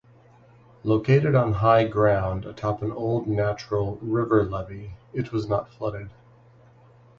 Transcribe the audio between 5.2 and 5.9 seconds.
was not